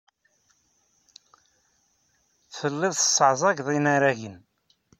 Tellid 2.57 2.93
tesseɛẓaged 2.95 3.59
inaragen. 3.77 4.35